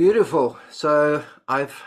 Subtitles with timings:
[0.00, 0.58] Beautiful.
[0.70, 1.82] So I've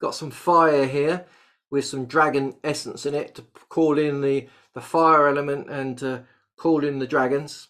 [0.00, 1.26] got some fire here
[1.68, 6.26] with some dragon essence in it to call in the, the fire element and to
[6.56, 7.66] call in the dragons.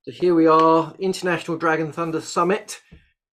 [0.00, 2.80] So here we are, International Dragon Thunder Summit,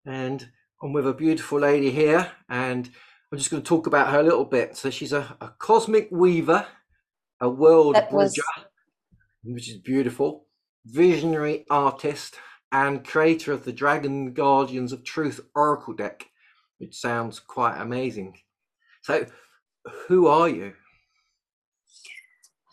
[0.04, 0.50] and
[0.82, 2.90] I'm with a beautiful lady here, and
[3.30, 4.77] I'm just going to talk about her a little bit.
[4.77, 6.66] So she's a, a cosmic weaver,
[7.40, 8.66] a world That was bridger,
[9.45, 10.46] which is beautiful,
[10.84, 12.34] visionary artist,
[12.73, 16.27] and creator of the Dragon Guardians of Truth Oracle deck,
[16.78, 18.37] which sounds quite amazing.
[19.02, 19.27] So,
[20.06, 20.75] who are you?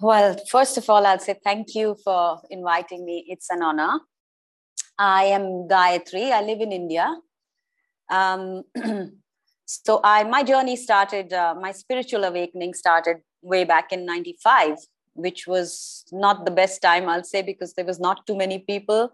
[0.02, 0.38] well.
[0.50, 3.26] First of all, I'll say thank you for inviting me.
[3.28, 4.00] It's an honor.
[4.98, 6.32] I am Gayatri.
[6.32, 7.16] I live in India.
[8.10, 8.64] Um,
[9.66, 11.34] so I my journey started.
[11.34, 14.78] Uh, my spiritual awakening started way back in '95,
[15.14, 19.12] which was not the best time, I'll say, because there was not too many people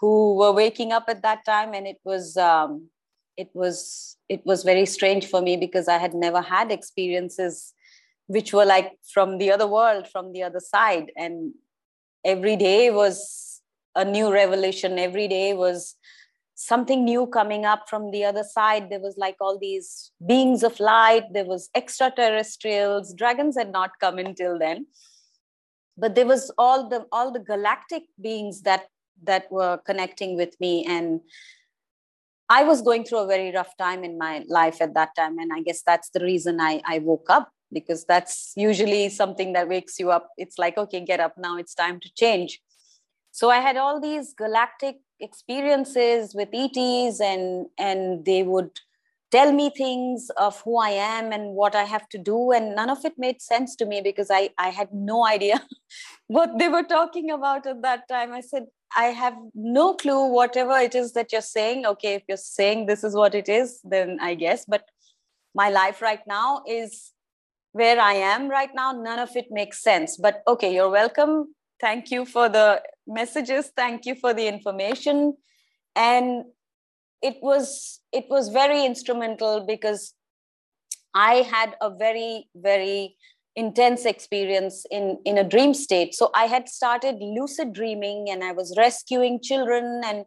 [0.00, 2.88] who were waking up at that time, and it was um,
[3.36, 7.74] it was it was very strange for me because I had never had experiences
[8.28, 11.10] which were like from the other world, from the other side.
[11.16, 11.54] And
[12.24, 13.60] every day was
[13.94, 14.98] a new revelation.
[14.98, 15.96] Every day was
[16.54, 18.90] something new coming up from the other side.
[18.90, 24.18] There was like all these beings of light, there was extraterrestrials, dragons had not come
[24.18, 24.86] until then.
[25.96, 28.86] But there was all the all the galactic beings that
[29.24, 31.20] that were connecting with me and
[32.50, 35.38] I was going through a very rough time in my life at that time.
[35.38, 39.68] And I guess that's the reason I, I woke up because that's usually something that
[39.68, 40.30] wakes you up.
[40.38, 42.60] It's like, okay, get up now, it's time to change.
[43.32, 48.70] So I had all these galactic experiences with ETs, and, and they would
[49.30, 52.52] tell me things of who I am and what I have to do.
[52.52, 55.62] And none of it made sense to me because I, I had no idea
[56.26, 58.32] what they were talking about at that time.
[58.32, 61.84] I said, I have no clue, whatever it is that you're saying.
[61.84, 64.64] Okay, if you're saying this is what it is, then I guess.
[64.66, 64.84] But
[65.54, 67.12] my life right now is
[67.72, 68.92] where I am right now.
[68.92, 70.16] None of it makes sense.
[70.16, 71.54] But okay, you're welcome.
[71.80, 73.70] Thank you for the messages.
[73.76, 75.36] Thank you for the information.
[75.94, 76.44] And
[77.22, 80.14] it was it was very instrumental because
[81.14, 83.16] I had a very, very
[83.56, 86.14] intense experience in in a dream state.
[86.14, 90.24] So i had started lucid dreaming and i was rescuing children and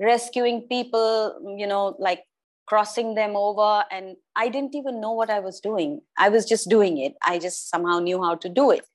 [0.00, 2.22] rescuing people you know like
[2.66, 6.00] crossing them over and i didn't even know what i was doing.
[6.16, 7.14] I was just doing it.
[7.22, 8.86] I just somehow knew how to do it.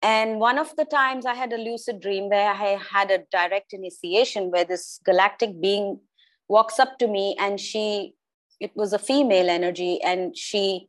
[0.00, 3.74] And one of the times i had a lucid dream where i had a direct
[3.74, 6.00] initiation where this galactic being
[6.50, 8.14] walks up to me and she
[8.60, 10.88] it was a female energy and she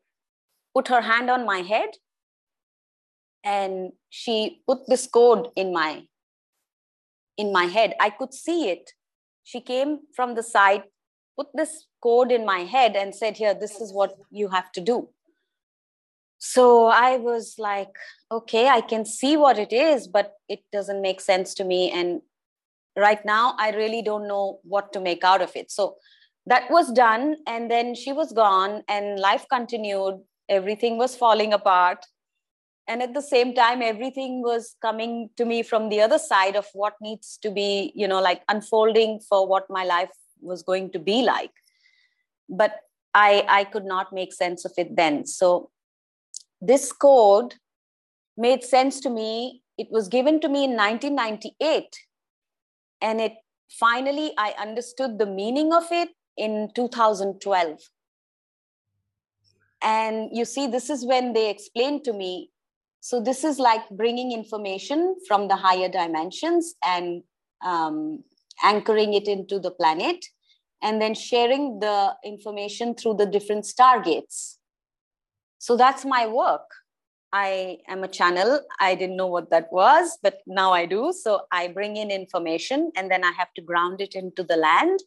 [0.75, 1.89] put her hand on my head
[3.43, 6.03] and she put this code in my
[7.37, 7.93] in my head.
[7.99, 8.91] I could see it.
[9.43, 10.83] She came from the side
[11.37, 14.81] put this code in my head and said here this is what you have to
[14.81, 15.09] do.
[16.43, 17.97] So i was like
[18.35, 22.21] okay i can see what it is but it doesn't make sense to me and
[22.97, 25.71] right now i really don't know what to make out of it.
[25.71, 25.95] So
[26.45, 30.15] that was done and then she was gone and life continued.
[30.49, 32.05] Everything was falling apart.
[32.87, 36.67] And at the same time everything was coming to me from the other side of
[36.73, 40.09] what needs to be you know like unfolding for what my life
[40.41, 41.51] was going to be like.
[42.49, 42.75] But
[43.13, 45.25] i i could not make sense of it then.
[45.25, 45.69] So
[46.59, 47.55] this code
[48.35, 49.61] made sense to me.
[49.77, 51.97] It was given to me in 1998
[53.01, 53.33] and it
[53.69, 57.79] finally i understood the meaning of it in 2012
[59.83, 62.51] and you see this is when they explained to me
[63.01, 67.23] so this is like bringing information from the higher dimensions and
[67.65, 68.23] um,
[68.63, 70.23] anchoring it into the planet
[70.83, 74.57] and then sharing the information through the different stargates.
[75.57, 76.69] So that's my work
[77.33, 78.59] i am a channel.
[78.79, 81.13] I didn't know what that was but now i do.
[81.13, 84.99] So i bring in information and then i have to ground it into the land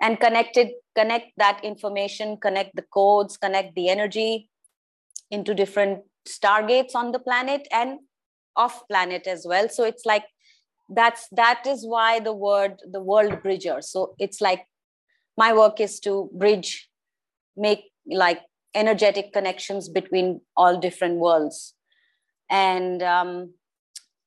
[0.00, 4.48] and connect it connect that information connect the codes connect the energy
[5.30, 7.98] into different stargates on the planet and
[8.56, 9.68] off planet as well.
[9.68, 10.24] So it's like
[10.88, 13.78] that's that is why the word the world bridger.
[13.80, 14.66] So it's like
[15.36, 16.88] my work is to bridge
[17.56, 18.42] make like
[18.74, 21.74] energetic connections between all different worlds.
[22.50, 23.54] And um,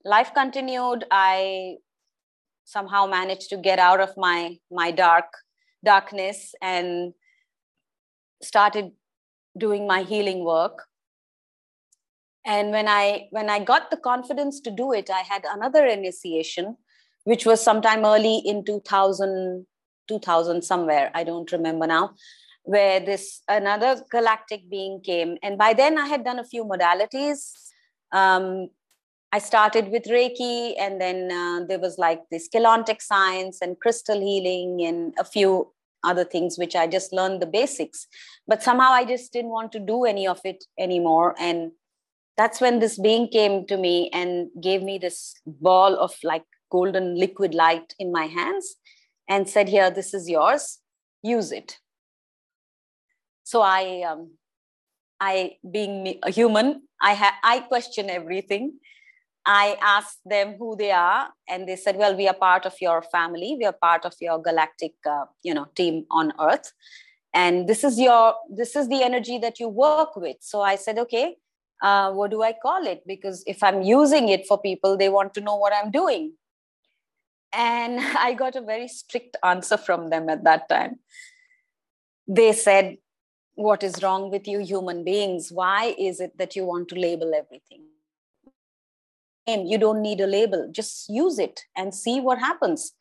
[0.04, 1.06] life continued.
[1.12, 1.78] I
[2.64, 5.26] somehow managed to get out of my my dark
[5.84, 7.14] darkness and
[8.42, 8.92] started
[9.58, 10.84] doing my healing work.
[12.46, 16.78] And when i when i got the confidence to do it i had another initiation
[17.24, 19.66] which was sometime early in 2000
[20.08, 22.16] 2000 somewhere, I don't remember now,
[22.66, 25.38] where this another galactic being came.
[25.42, 27.52] And by then I had done a few modalities.
[28.12, 28.70] Um,
[29.32, 34.20] I started with Reiki, and then uh, there was like this Keylontic science and crystal
[34.20, 35.72] healing and a few
[36.04, 38.08] other things which I just learned the basics.
[38.48, 41.36] But somehow I just didn't want to do any of it anymore.
[41.40, 41.72] And
[42.38, 47.16] that's when this being came to me and gave me this ball of like golden
[47.18, 48.76] liquid light in my hands
[49.28, 50.80] and said, Here, this is yours,
[51.24, 51.80] use it.
[53.46, 54.32] So I, um,
[55.22, 58.80] I being a human, I ha- I question everything.
[59.46, 63.04] I asked them who they are, and they said, "Well, we are part of your
[63.04, 63.56] family.
[63.60, 66.72] We are part of your galactic, uh, you know, team on Earth,
[67.34, 70.98] and this is your this is the energy that you work with." So I said,
[70.98, 71.38] "Okay,
[71.84, 73.06] uh, what do I call it?
[73.06, 76.34] Because if I'm using it for people, they want to know what I'm doing."
[77.54, 81.00] And I got a very strict answer from them at that time.
[82.28, 82.98] They said,
[83.56, 85.50] What is wrong with you, human beings?
[85.52, 87.86] Why is it that you want to label everything?
[89.48, 92.94] You don't need a label, just use it and see what happens.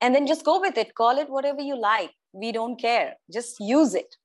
[0.00, 2.12] And then just go with it, call it whatever you like.
[2.32, 4.16] We don't care, just use it.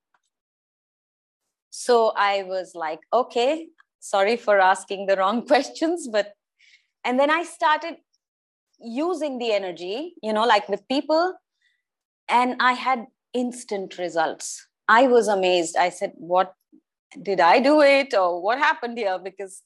[1.70, 6.34] So I was like, okay, sorry for asking the wrong questions, but
[7.04, 7.96] and then I started
[8.80, 11.34] using the energy, you know, like with people,
[12.30, 14.68] and I had instant results.
[14.88, 15.76] I was amazed.
[15.78, 16.54] I said, What
[17.22, 19.20] did I do it or what happened here?
[19.24, 19.62] Because,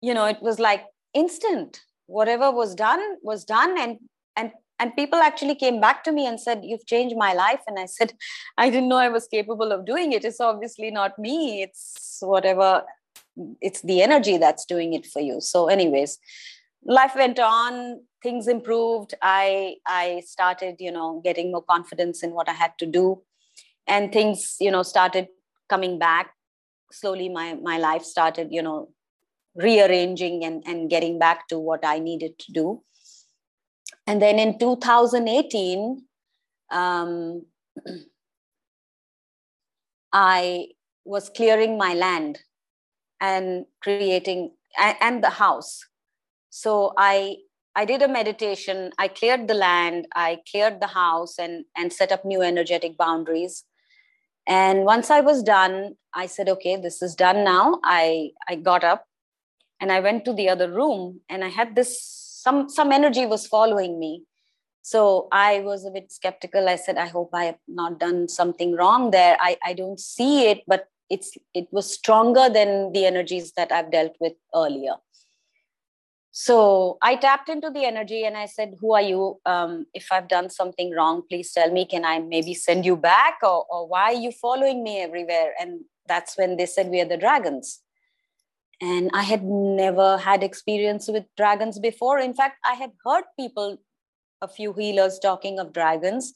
[0.00, 0.84] you know, it was like
[1.14, 1.80] instant.
[2.06, 3.78] Whatever was done was done.
[3.78, 3.98] And
[4.36, 7.60] and and people actually came back to me and said, You've changed my life.
[7.66, 8.12] And I said,
[8.58, 10.24] I didn't know I was capable of doing it.
[10.24, 11.62] It's obviously not me.
[11.62, 12.82] It's whatever,
[13.60, 15.40] it's the energy that's doing it for you.
[15.40, 16.18] So, anyways,
[16.84, 22.48] life went on things improved i i started you know getting more confidence in what
[22.48, 23.20] i had to do
[23.90, 25.28] and things you know started
[25.68, 26.32] coming back
[26.92, 27.28] slowly.
[27.28, 28.88] My my life started you know
[29.54, 32.82] rearranging and and getting back to what i needed to do.
[34.06, 36.04] And then in 2018
[36.70, 37.46] um,
[40.12, 40.68] i
[41.04, 42.40] was clearing my land
[43.20, 45.80] and creating and the house.
[46.50, 47.36] So i
[47.74, 48.92] i did a meditation.
[48.98, 50.06] I cleared the land.
[50.14, 53.64] I cleared the house and and set up new energetic boundaries
[54.46, 57.78] and once i was done i said okay this is done now.
[57.84, 59.06] I i got up
[59.80, 62.00] and i went to the other room and i had this
[62.42, 64.24] some some energy was following me.
[64.82, 66.68] So i was a bit skeptical.
[66.68, 69.36] I said i hope i have not done something wrong there.
[69.40, 73.90] I i don't see it but it's it was stronger than the energies that i've
[73.90, 74.94] dealt with earlier
[76.30, 79.40] so i tapped into the energy and i said who are you?
[79.46, 81.84] Um, if i've done something wrong please tell me.
[81.84, 83.38] Can i maybe send you back?
[83.42, 85.52] Or, or why are you following me everywhere?
[85.60, 87.80] And that's when they said we are the dragons.
[88.80, 92.18] And i had never had experience with dragons before.
[92.18, 93.78] In fact i had heard people
[94.42, 96.32] a few healers talking of dragons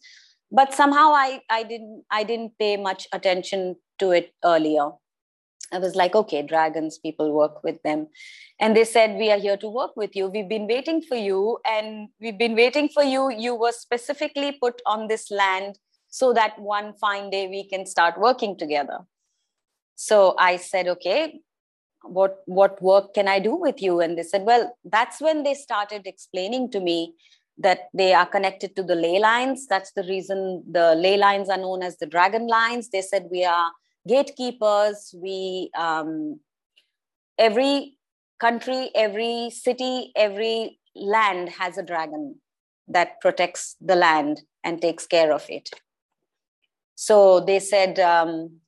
[0.50, 4.90] but somehow i i didn't i didn't pay much attention to it earlier
[5.74, 8.08] I was like, okay, dragons, people work with them.
[8.60, 10.28] And they said, we are here to work with you.
[10.28, 11.58] We've been waiting for you.
[11.66, 13.30] And we've been waiting for you.
[13.30, 15.78] You were specifically put on this land
[16.08, 18.98] so that one fine day we can start working together.
[19.96, 21.40] So I said, okay,
[22.04, 24.00] what, what work can I do with you?
[24.00, 27.14] And they said, well, that's when they started explaining to me
[27.58, 29.66] that they are connected to the ley lines.
[29.66, 32.90] That's the reason the ley lines are known as the dragon lines.
[32.90, 33.70] They said we are
[34.06, 35.14] gatekeepers.
[35.16, 36.40] We um,
[37.38, 37.96] every
[38.40, 42.36] country every city every land has a dragon
[42.88, 45.70] that protects the land and takes care of it.
[46.94, 48.60] So they said um,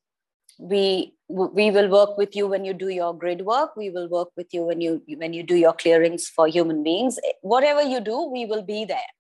[0.59, 3.77] we we will work with you when you do your grid work.
[3.77, 7.19] We will work with you when you when you do your clearings for human beings.
[7.43, 9.13] Whatever you do we will be there.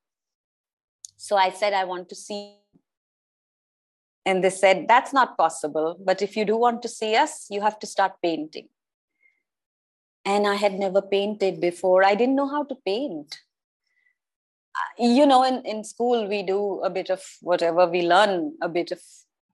[1.16, 2.56] So i said i want to see
[4.26, 5.96] and they said, That's not possible.
[6.04, 8.68] But if you do want to see us, you have to start painting.
[10.24, 12.04] And I had never painted before.
[12.04, 13.38] I didn't know how to paint.
[14.74, 18.68] Uh, you know, in, in school, we do a bit of whatever we learn, a
[18.68, 19.00] bit of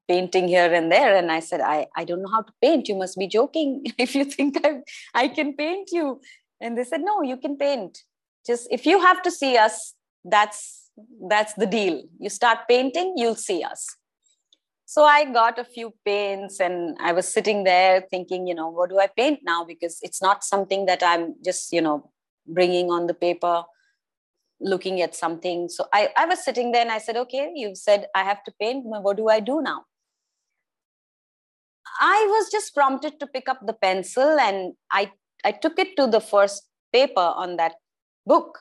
[0.09, 1.14] painting here and there.
[1.14, 2.88] And I said, I, I don't know how to paint.
[2.88, 4.81] You must be joking if you think I,
[5.14, 6.23] I can paint you.
[6.62, 7.99] And they said, No, you can paint.
[8.47, 10.91] Just if you have to see us, that's
[11.29, 12.02] that's the deal.
[12.19, 13.97] You start painting, you'll see us
[14.93, 18.91] so I got a few paints and I was sitting there thinking, you know, what
[18.91, 19.65] do I paint now?
[19.65, 22.11] Because it's not something that I'm just, you know,
[22.47, 23.65] bringing on the paper.
[24.73, 25.69] looking at something.
[25.69, 28.53] So I, I was sitting there and I said, okay, you've said I have to
[28.61, 28.85] paint.
[28.85, 29.79] What do I do now?
[32.01, 35.11] I was just prompted to pick up the pencil and I,
[35.45, 37.75] I took it to the first paper on that
[38.25, 38.61] book.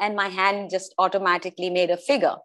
[0.00, 2.38] And my hand just automatically made a figure.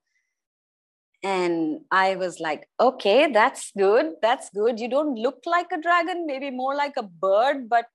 [1.24, 4.16] And I was like, okay, that's good.
[4.22, 4.80] That's good.
[4.80, 7.86] You don't look like a dragon, maybe more like a bird, but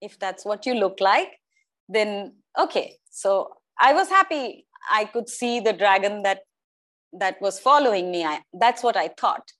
[0.00, 1.38] if that's what you look like,
[1.88, 2.98] then okay.
[3.10, 4.66] So I was happy.
[4.90, 6.40] I could see the dragon that
[7.12, 8.24] that was following me.
[8.24, 9.52] I, that's what I thought.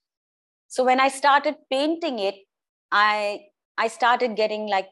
[0.67, 2.35] So when I started painting it,
[2.91, 3.45] I
[3.77, 4.89] I started getting like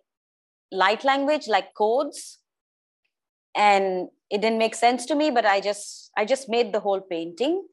[0.71, 2.39] light language, like codes,
[3.55, 5.31] and it didn't make sense to me.
[5.31, 7.65] But I just I just made the whole painting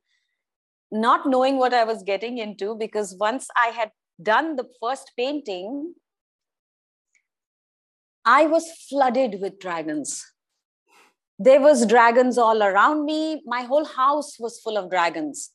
[0.93, 3.91] not knowing what I was getting into because once I had
[4.23, 5.95] done the first painting,
[8.25, 10.25] I was flooded with dragons.
[11.39, 13.43] There was dragons all around me.
[13.47, 15.51] My whole house was full of dragons.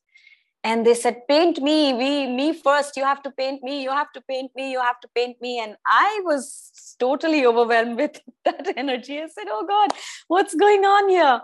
[0.63, 2.97] And they said, paint me, we, me first.
[2.97, 3.83] You have to paint me.
[3.83, 4.71] You have to paint me.
[4.71, 5.59] You have to paint me.
[5.59, 9.21] And I was totally overwhelmed with that energy.
[9.21, 11.41] I said, oh God, what's going on here?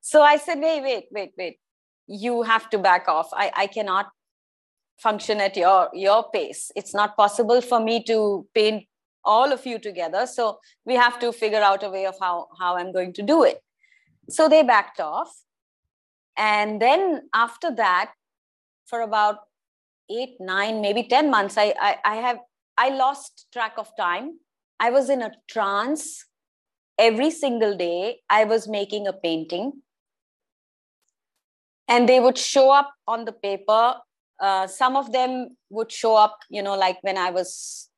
[0.00, 1.58] So I said, wait, wait, wait, wait
[2.06, 3.28] you have to back off.
[3.32, 4.06] I, I cannot
[4.98, 6.70] function at your your pace.
[6.76, 8.84] It's not possible for me to paint
[9.24, 10.26] all of you together.
[10.26, 13.42] So we have to figure out a way of how how i'm going to do
[13.42, 13.62] it.
[14.28, 15.32] So they backed off.
[16.36, 18.12] And then after that
[18.86, 19.38] for about
[20.10, 22.38] eight nine maybe 10 months I, I i have
[22.76, 24.38] i lost track of time.
[24.78, 26.26] I was in a trance
[26.98, 28.20] every single day.
[28.28, 29.72] I was making a painting
[31.88, 33.94] and they would show up on the paper.
[34.40, 37.88] Uh, some of them would show up you know like when i was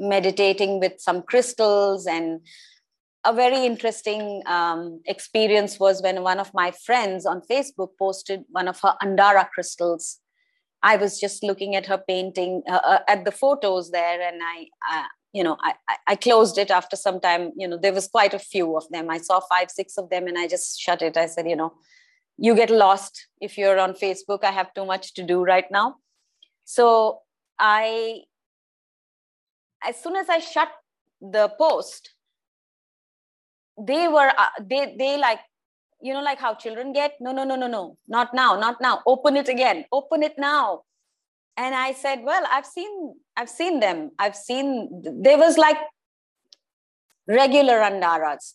[0.00, 2.06] meditating with some crystals.
[2.06, 2.40] And
[3.24, 8.66] a very interesting um, experience was when one of my friends on facebook posted one
[8.66, 10.18] of her andara crystals.
[10.82, 14.20] I was just looking at her painting uh, uh, at the photos there.
[14.22, 15.74] And i uh, you know I,
[16.08, 17.52] I closed it after some time.
[17.56, 19.10] You know there was quite a few of them.
[19.10, 21.18] I saw five six of them and i just shut it.
[21.18, 21.74] I said you know
[22.40, 24.42] you get lost if you're on facebook.
[24.42, 25.96] I have too much to do right now.
[26.64, 27.20] So
[27.58, 28.22] i
[29.86, 30.68] as soon as i shut
[31.20, 32.14] the post
[33.88, 35.40] they were uh, they they like
[36.02, 37.12] you know like how children get?
[37.20, 37.98] No no no no no.
[38.08, 39.02] Not now not now.
[39.06, 39.84] Open it again.
[39.92, 40.82] Open it now.
[41.56, 44.10] And i said well i've seen i've seen them.
[44.18, 45.76] I've seen there was like
[47.28, 48.54] regular andaras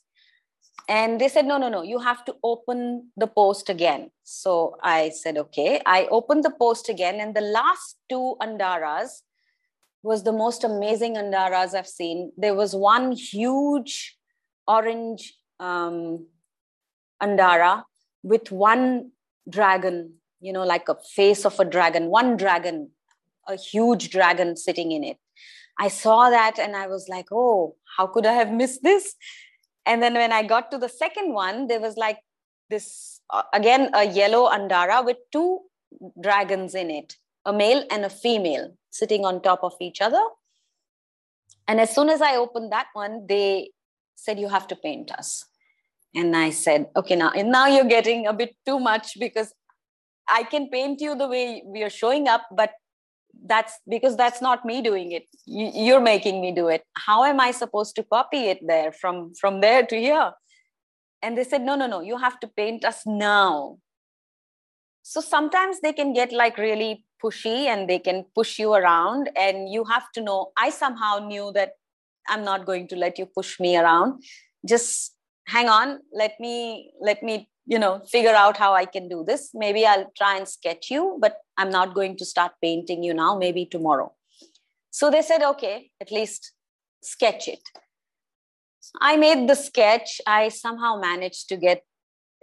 [0.87, 4.11] and they said no no no you have to open the post again.
[4.23, 5.81] So i said okay.
[5.85, 9.21] I opened the post again and the last two andaras
[10.03, 12.31] was the most amazing andaras i've seen.
[12.37, 14.17] There was one huge
[14.67, 16.27] orange um,
[17.21, 17.83] andara
[18.23, 19.11] with one
[19.49, 22.89] dragon you know like a face of a dragon one dragon
[23.47, 25.17] a huge dragon sitting in it.
[25.79, 29.15] I saw that and i was like oh how could i have missed this
[29.85, 32.19] and then when I got to the second one, there was like
[32.69, 35.59] this uh, again a yellow andara with two
[36.21, 37.15] dragons in it,
[37.45, 40.23] a male and a female sitting on top of each other.
[41.67, 43.71] And as soon as I opened that one, they
[44.15, 45.45] said, You have to paint us.
[46.13, 49.53] And I said, Okay, now, and now you're getting a bit too much because
[50.27, 52.71] I can paint you the way we are showing up, but
[53.45, 55.27] that's because that's not me doing it.
[55.45, 56.83] You, are making me do it.
[56.93, 60.31] How am i supposed to copy it there from from there to here?
[61.21, 63.77] And they said no no no you have to paint us now.
[65.03, 69.69] So sometimes they can get like really pushy and they can push you around and
[69.71, 71.71] you have to know i somehow knew that
[72.27, 74.23] i'm not going to let you push me around.
[74.67, 75.15] Just
[75.45, 75.99] hang on.
[76.11, 79.51] Let me let me you know figure out how i can do this.
[79.53, 83.37] Maybe i'll try and sketch you but i'm not going to start painting you now
[83.37, 84.11] maybe tomorrow.
[84.91, 86.53] So they said okay at least
[87.01, 87.59] sketch it.
[89.01, 90.21] I made the sketch.
[90.27, 91.83] I somehow managed to get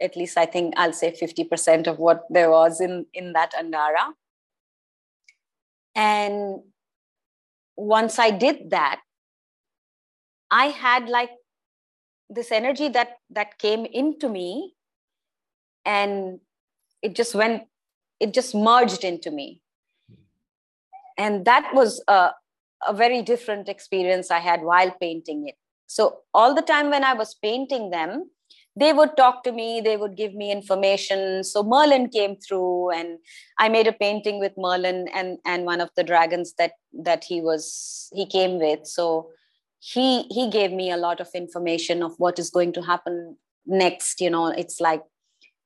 [0.00, 4.12] at least i think i'll say 50% of what there was in in that andara.
[5.94, 6.60] And
[7.76, 9.00] once i did that
[10.50, 11.30] i had like
[12.28, 14.74] this energy that that came into me
[15.84, 16.40] and
[17.02, 17.64] it just went
[18.20, 19.60] it just merged into me.
[21.18, 22.30] And that was a,
[22.86, 25.56] a very different experience i had while painting it.
[25.86, 28.30] So all the time when i was painting them
[28.74, 31.44] they would talk to me they would give me information.
[31.44, 33.18] So merlin came through and
[33.58, 37.40] i made a painting with merlin and and one of the dragons that that he
[37.40, 38.86] was he came with.
[38.86, 39.30] So
[39.80, 43.36] he he gave me a lot of information of what is going to happen
[43.66, 45.02] next you know it's like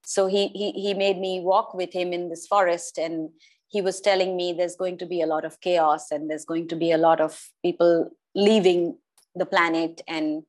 [0.09, 3.31] so he he he made me walk with him in this forest and
[3.67, 6.69] he was telling me there's going to be a lot of chaos and there's going
[6.69, 8.97] to be a lot of people leaving
[9.35, 10.45] the planet and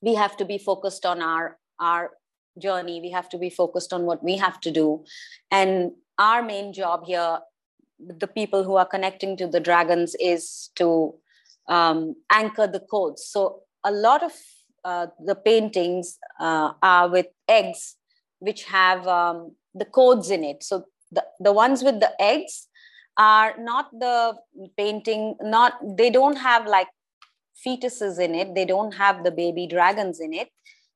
[0.00, 2.12] we have to be focused on our our
[2.56, 3.00] journey.
[3.00, 5.04] We have to be focused on what we have to do.
[5.50, 7.40] And our main job here
[7.98, 11.14] the people who are connecting to the dragons is to
[11.68, 13.24] um, anchor the codes.
[13.24, 14.32] So a lot of
[14.84, 17.96] uh, the paintings uh, are with eggs
[18.44, 20.62] which have um, the codes in it.
[20.62, 22.68] So the, the ones with the eggs
[23.16, 24.34] are not the
[24.76, 26.88] painting not they don't have like
[27.64, 28.54] fetuses in it.
[28.54, 30.48] They don't have the baby dragons in it.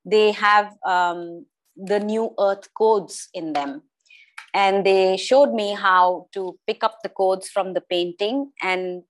[0.05, 3.83] They have um, the new earth codes in them.
[4.53, 9.03] And they showed me how to pick up the codes from the painting and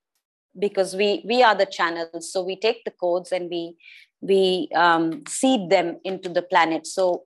[0.59, 3.77] because we we are the channels so we take the codes and we
[4.21, 6.87] we um, seed them into the planet.
[6.87, 7.25] So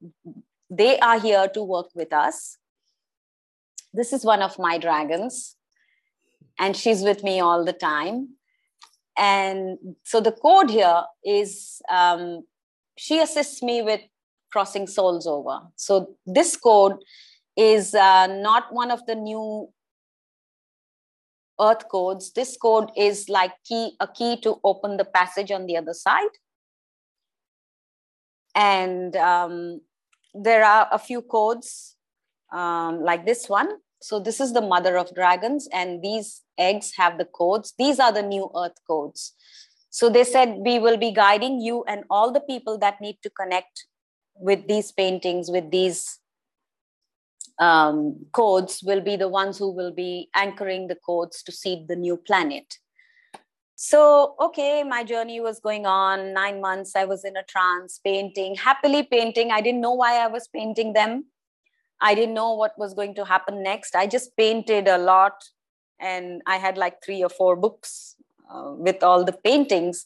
[0.73, 2.57] they are here to work with us.
[3.93, 5.57] This is one of my dragons
[6.59, 8.37] and she's with me all the time.
[9.19, 12.45] And so the code here is um,
[12.97, 14.01] she assists me with
[14.51, 15.61] crossing souls over.
[15.77, 16.97] So this code
[17.55, 19.69] is uh, not one of the new
[21.61, 22.33] earth codes.
[22.33, 26.35] This code is like key a key to open the passage on the other side.
[28.55, 29.83] And um,
[30.35, 31.97] there are a few codes
[32.53, 33.69] um, like this one
[34.03, 37.73] so this is the mother of dragons, and these eggs have the codes.
[37.79, 39.33] These are the new earth codes.
[39.91, 43.31] So they said, We will be guiding you and all the people that need to
[43.31, 43.87] connect
[44.35, 46.19] with these paintings, with these
[47.61, 51.97] um, codes, will be the ones who will be anchoring the codes to seed the
[51.97, 52.79] new planet.
[53.75, 56.95] So, okay, my journey was going on nine months.
[56.95, 59.51] I was in a trance, painting, happily painting.
[59.51, 61.25] I didn't know why I was painting them
[62.03, 63.95] I didn't know what was going to happen next.
[63.95, 65.45] I just painted a lot
[66.01, 68.17] and I had like three or four books
[68.53, 70.05] uh, with all the paintings.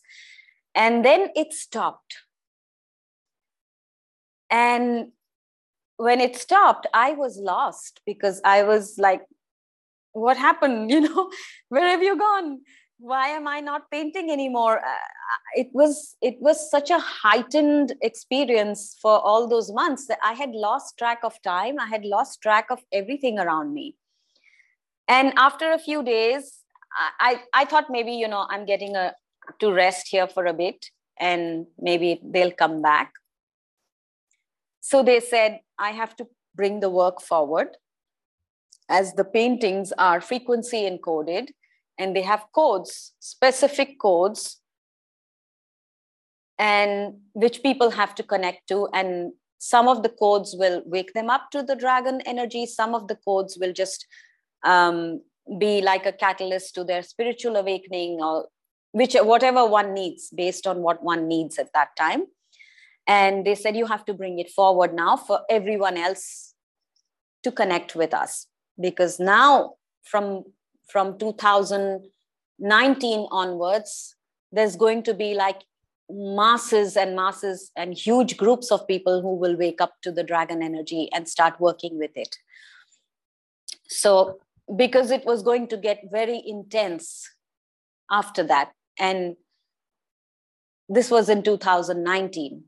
[0.75, 2.19] And then it stopped.
[4.51, 5.13] And
[5.97, 9.23] when it stopped, I was lost because I was like,
[10.13, 10.91] what happened?
[10.97, 11.31] You know,
[11.71, 12.61] where have you gone?
[12.99, 14.79] Why am i not painting anymore?
[14.79, 15.07] Uh,
[15.55, 20.51] it was it was such a heightened experience for all those months that i had
[20.53, 21.79] lost track of time.
[21.79, 23.97] I had lost track of everything around me.
[25.09, 26.61] And after a few days
[27.21, 29.15] i i thought maybe you know i'm getting a
[29.61, 30.87] to rest here for a bit
[31.19, 33.13] and maybe they'll come back.
[34.81, 37.77] So they said i have to bring the work forward
[38.89, 41.49] as the paintings are frequency encoded
[41.99, 44.61] and they have codes, specific codes,
[46.59, 48.89] and which people have to connect to.
[48.93, 53.09] And some of the codes will wake them up to the dragon energy, some of
[53.09, 54.07] the codes will just
[54.65, 55.23] um,
[55.59, 58.49] be like a catalyst to their spiritual awakening or
[58.93, 62.25] which whatever one needs based on what one needs at that time
[63.07, 66.55] and they said you have to bring it forward now for everyone else
[67.43, 68.47] to connect with us
[68.81, 70.45] because now from
[70.87, 74.15] from 2019 onwards,
[74.53, 75.63] there's going to be like
[76.09, 80.63] masses and masses and huge groups of people who will wake up to the dragon
[80.63, 82.37] energy and start working with it.
[83.89, 84.39] So,
[84.77, 87.29] because it was going to get very intense
[88.11, 88.73] after that.
[88.99, 89.37] And
[90.89, 92.65] this was in 2019.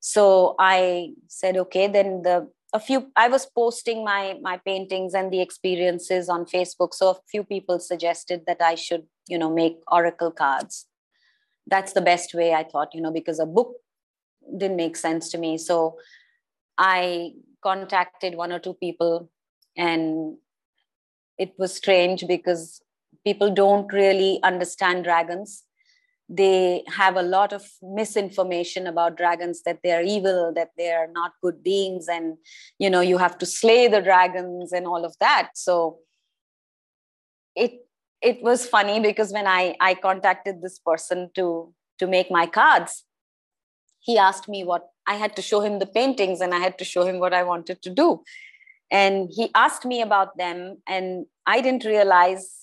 [0.00, 5.32] So I said, okay, then the a few i was posting my my paintings and
[5.32, 6.94] the experiences on facebook.
[6.94, 10.86] So a few people suggested that i should you know make oracle cards.
[11.66, 13.74] That's the best way i thought you know because a book
[14.56, 15.58] didn't make sense to me.
[15.58, 15.96] So
[16.78, 19.30] i contacted one or two people
[19.76, 20.36] and
[21.38, 22.80] it was strange because
[23.24, 25.64] people don't really understand dragons
[26.32, 31.08] they have a lot of misinformation about dragons that they are evil that they are
[31.12, 32.36] not good beings and
[32.78, 35.50] you know you have to slay the dragons and all of that.
[35.54, 35.98] So
[37.56, 37.84] it
[38.22, 43.04] it was funny because when i i contacted this person to to make my cards
[43.98, 46.84] he asked me what i had to show him the paintings and i had to
[46.84, 48.22] show him what i wanted to do.
[48.92, 52.59] And he asked me about them and i didn't realize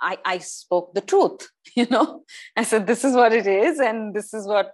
[0.00, 2.24] I, I spoke the truth you know
[2.56, 4.72] i said this is what it is and this is what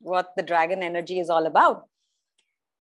[0.00, 1.84] what the dragon energy is all about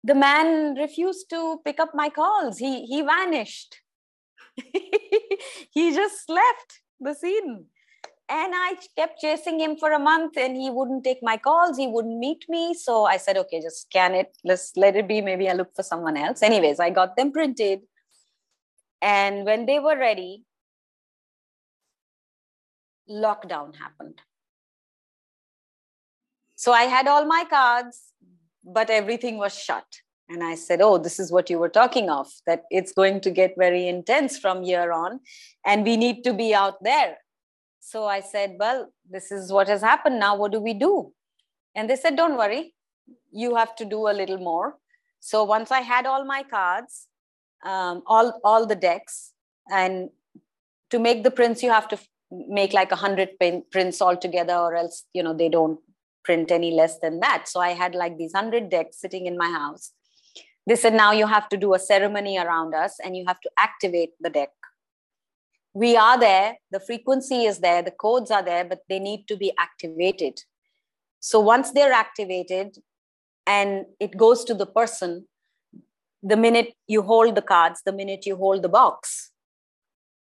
[0.05, 3.81] the man refused to pick up my calls he he vanished
[5.71, 7.67] he just left the scene
[8.31, 11.77] and I kept chasing him for a month and he wouldn't take my calls.
[11.77, 12.75] He wouldn't meet me.
[12.75, 14.37] So I said, okay, just scan it.
[14.45, 15.21] Let's let it be.
[15.21, 16.41] Maybe I look for someone else.
[16.41, 17.81] Anyways, I got them printed.
[19.03, 20.45] And when they were ready,
[23.11, 24.21] lockdown happened.
[26.55, 28.13] So I had all my cards,
[28.65, 29.87] but everything was shut.
[30.29, 33.31] And I said, Oh, this is what you were talking of, that it's going to
[33.31, 35.21] get very intense from here on,
[35.67, 37.17] and we need to be out there.
[37.81, 40.21] So I said, Well, this is what has happened.
[40.21, 41.13] Now, what do we do?
[41.75, 42.75] And they said, Don't worry,
[43.33, 44.77] you have to do a little more.
[45.19, 47.09] So once I had all my cards,
[47.65, 49.33] um, all, all the decks,
[49.71, 50.11] and
[50.91, 51.99] to make the prints, you have to
[52.31, 53.31] make like a hundred
[53.73, 55.81] prints altogether, or else, you know, they don't
[56.25, 57.49] print any less than that.
[57.49, 59.93] So I had like these hundred decks sitting in my house.
[60.67, 63.51] They said, now you have to do a ceremony around us and you have to
[63.59, 64.51] activate the deck
[65.73, 69.37] we are there, the frequency is there, the codes are there, but they need to
[69.37, 70.41] be activated.
[71.21, 72.79] So once they're activated
[73.47, 75.27] and it goes to the person,
[76.23, 79.31] the minute you hold the cards, the minute you hold the box,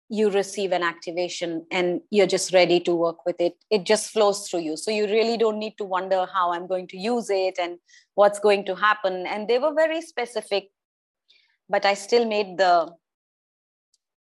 [0.08, 3.54] you receive an activation and you're just ready to work with it.
[3.70, 4.76] It just flows through you.
[4.76, 7.78] So you really don't need to wonder how I'm going to use it and
[8.14, 9.26] what's going to happen.
[9.26, 10.68] And they were very specific,
[11.68, 12.94] but I still made the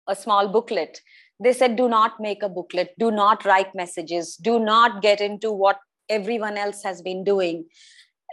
[0.09, 1.03] a small booklet
[1.41, 5.53] they said do not make a booklet do not write messages do not get into
[5.53, 5.79] what
[6.09, 7.65] everyone else has been doing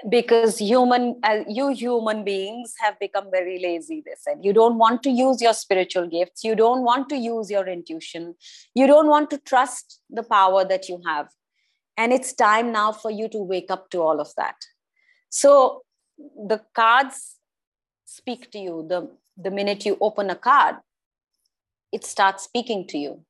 [0.10, 4.40] because human uh, you human beings have become very lazy they said.
[4.42, 6.44] You don't want to use your spiritual gifts.
[6.44, 8.36] You don't want to use your intuition.
[8.74, 11.30] You don't want to trust the power that you have.
[11.98, 14.56] And it's time now for you to wake up to all of that.
[15.30, 15.84] So
[16.18, 17.36] the cards
[18.06, 18.86] speak to you.
[18.88, 20.76] The the minute you open a card
[21.96, 23.22] it starts speaking to you.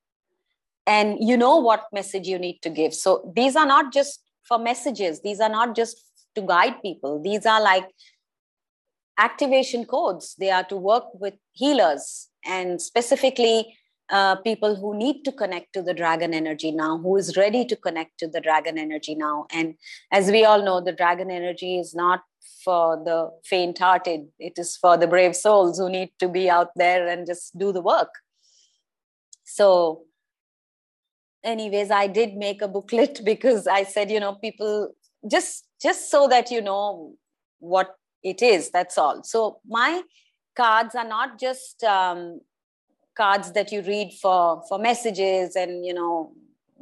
[0.88, 2.94] And you know what message you need to give.
[2.96, 5.22] So these are not just for messages.
[5.22, 6.04] These are not just
[6.36, 7.22] to guide people.
[7.22, 7.88] These are like
[9.18, 10.36] activation codes.
[10.38, 13.78] They are to work with healers and specifically
[14.10, 17.76] uh, people who need to connect to the dragon energy now who is ready to
[17.76, 19.48] connect to the dragon energy now.
[19.52, 19.76] And
[20.12, 22.22] as we all know the dragon energy is not
[22.64, 26.70] for the faint hearted it is for the brave souls who need to be out
[26.76, 28.10] there and just do the work.
[29.44, 30.06] So
[31.46, 34.92] anyways i did make a booklet because i said you know people
[35.32, 37.14] just just so that you know
[37.60, 39.24] what it is that's all.
[39.24, 40.02] So my
[40.56, 42.42] cards are not just um,
[43.16, 46.34] cards that you read for for messages and you know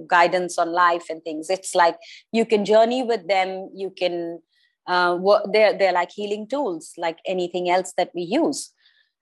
[0.08, 1.50] guidance on life and things.
[1.50, 1.98] It's like
[2.32, 3.70] you can journey with them.
[3.76, 4.40] You can
[4.88, 5.18] uh,
[5.52, 8.72] they're they're like healing tools like anything else that we use.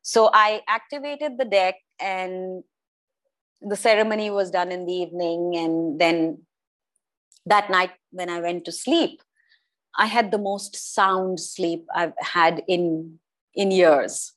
[0.04, 2.64] So i activated the deck and
[3.62, 5.56] the ceremony was done in the evening.
[5.56, 6.40] And then
[7.46, 9.22] that night when i went to sleep
[9.98, 13.20] i had the most sound sleep i've had in
[13.54, 14.34] in years.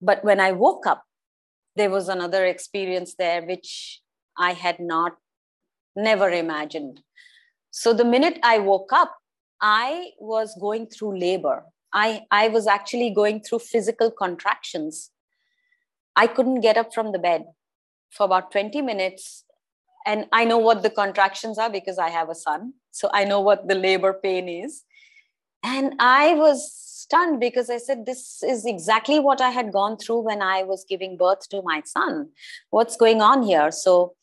[0.00, 1.04] But when i woke up
[1.76, 4.00] there was another experience there which
[4.36, 5.16] i had not
[5.96, 7.02] never imagined.
[7.70, 9.16] So the minute i woke up
[9.60, 11.64] i was going through labor.
[11.92, 15.10] I i was actually going through physical contractions.
[16.16, 17.44] I couldn't get up from the bed
[18.10, 19.44] for about 20 minutes
[20.06, 22.74] and i know what the contractions are because i have a son.
[22.90, 24.82] So i know what the labor pain is.
[25.62, 30.20] And i was stunned because i said this is exactly what i had gone through
[30.20, 32.30] when i was giving birth to my son.
[32.70, 33.70] What's going on here?
[33.70, 34.14] So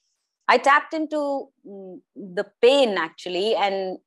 [0.48, 3.56] i tapped into mm, the pain actually.
[3.56, 3.98] And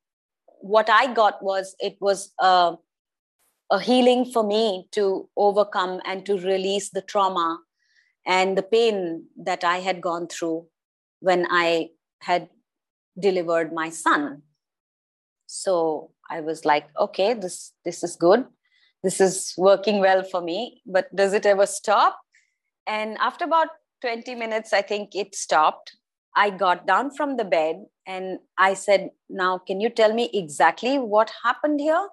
[0.59, 2.75] what i got was it was a,
[3.71, 7.59] a healing for me to overcome and to release the trauma
[8.25, 10.67] and the pain that I had gone through
[11.21, 12.49] when I had
[13.17, 14.41] delivered my son.
[15.47, 18.45] So I was like, okay, this this is good.
[19.03, 22.19] This is working well for me, but does it ever stop?
[22.85, 23.69] And after about
[24.01, 25.95] 20 minutes, I think it stopped.
[26.35, 30.97] I got down from the bed and I said, Now, can you tell me exactly
[30.97, 32.09] what happened here?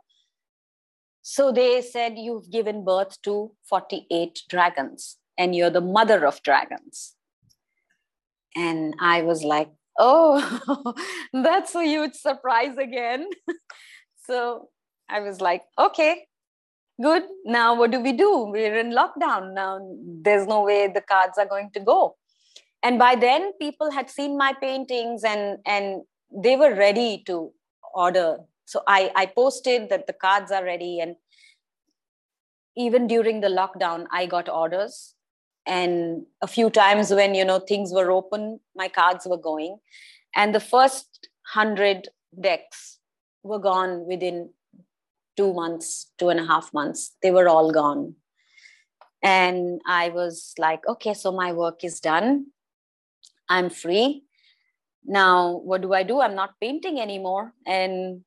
[1.23, 7.15] So they said, You've given birth to 48 dragons and you're the mother of dragons.
[8.59, 10.95] And I was like, oh,
[11.33, 13.29] that's a huge surprise again.
[14.27, 14.69] so
[15.09, 16.27] I was like, okay,
[17.01, 17.23] good.
[17.45, 18.49] Now what do we do?
[18.51, 19.55] We're in lockdown.
[19.55, 19.81] Now
[20.23, 22.17] there's no way the cards are going to go.
[22.83, 27.53] And by then, people had seen my paintings and, and they were ready to
[27.95, 28.39] order.
[28.67, 31.01] So I, I posted that the cards are ready.
[31.01, 31.17] And
[32.77, 35.15] even during the lockdown, I got orders
[35.69, 39.79] and a few times when you know things were open my cards were going.
[40.35, 42.09] And the first 100
[42.41, 42.99] decks
[43.43, 44.51] were gone within
[45.37, 47.15] two months two and a half months.
[47.23, 48.15] They were all gone.
[49.23, 52.47] And i was like okay so my work is done.
[53.49, 54.25] I'm free.
[55.05, 56.21] Now what do i do?
[56.21, 57.53] I'm not painting anymore.
[57.67, 58.23] And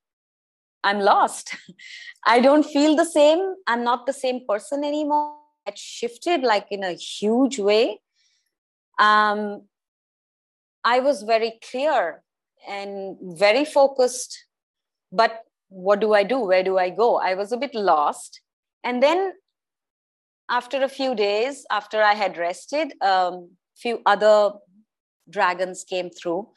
[0.84, 1.56] i'm lost.
[2.26, 3.56] I don't feel the same.
[3.68, 8.00] I'm not the same person anymore it shifted like in a huge way.
[9.00, 9.64] Um,
[10.84, 12.24] i was very clear
[12.68, 14.46] and very focused
[15.12, 16.40] but what do i do?
[16.40, 17.18] Where do i go?
[17.18, 18.42] I was a bit lost.
[18.84, 19.34] And then
[20.50, 24.52] after a few days after i had rested a um, few other
[25.30, 26.50] dragons came through.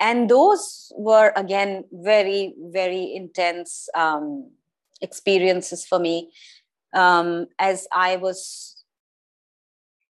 [0.00, 4.50] And those were again very very intense um,
[5.00, 6.32] experiences for me
[6.96, 8.40] um, as i was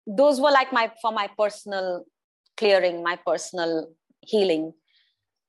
[0.05, 2.05] those were like my for my personal
[2.57, 3.89] clearing my personal
[4.21, 4.73] healing.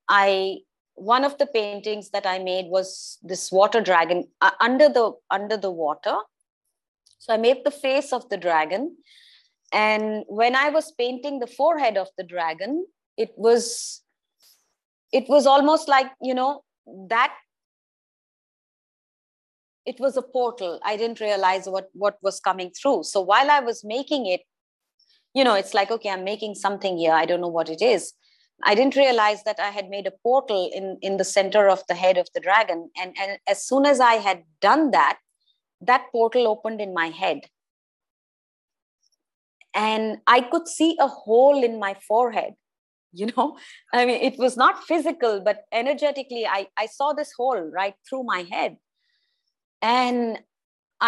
[0.09, 0.57] I
[0.95, 5.57] one of the paintings that i made was this water dragon uh, under the under
[5.57, 6.17] the water.
[7.19, 8.97] So i made the face of the dragon.
[9.73, 12.85] And when i was painting the forehead of the dragon
[13.17, 14.01] it was
[15.11, 16.63] it was almost like you know
[17.09, 17.33] that
[19.85, 20.79] it was a portal.
[20.83, 23.03] I didn't realize what what was coming through.
[23.03, 24.41] So while i was making it
[25.33, 27.13] you know it's like okay i'm making something here.
[27.13, 28.13] I don't know what it is.
[28.63, 31.95] I didn't realize that i had made a portal in in the center of the
[31.95, 32.89] head of the dragon.
[32.97, 35.19] And and as soon as i had done that
[35.81, 37.41] that portal opened in my head.
[39.73, 42.53] And i could see a hole in my forehead
[43.19, 43.57] you know?
[43.93, 48.23] I mean it was not physical but energetically i i saw this hole right through
[48.23, 48.77] my head
[49.91, 50.39] and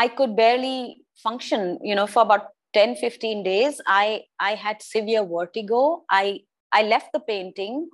[0.04, 0.78] i could barely
[1.24, 3.82] function you know for about 10 15 days.
[3.88, 6.04] I i had severe vertigo.
[6.10, 7.90] I i left the painting.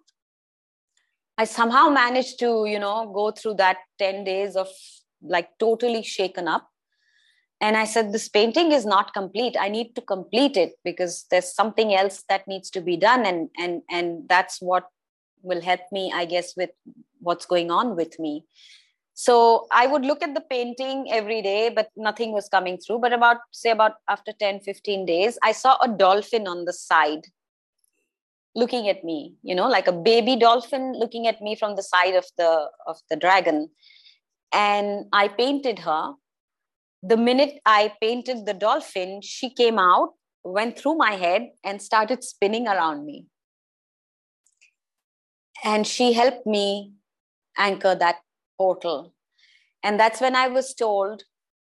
[1.38, 4.68] I somehow managed to you know go through that 10 days of
[5.22, 6.70] like totally shaken up.
[7.62, 9.56] And i said this painting is not complete.
[9.60, 13.26] I need to complete it because there's something else that needs to be done.
[13.26, 14.90] And and and that's what
[15.46, 16.70] will help me i guess with
[17.20, 18.46] what's going on with me
[19.14, 23.00] so i would look at the painting every day but nothing was coming through.
[23.00, 27.28] But about say about after 10 15 days i saw a dolphin on the side
[28.56, 32.16] looking at me you know like a baby dolphin looking at me from the side
[32.16, 33.70] of the of the dragon.
[34.54, 36.14] And i painted her.
[37.02, 40.12] The minute I painted the dolphin, she came out,
[40.44, 43.26] went through my head, and started spinning around me.
[45.66, 46.94] And she helped me
[47.58, 48.18] anchor that
[48.64, 49.14] portal.
[49.84, 51.24] And that's when I was told